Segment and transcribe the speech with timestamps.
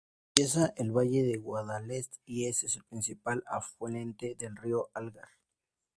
[0.31, 5.29] Atraviesa el valle de Guadalest y es el principal afluente del río Algar.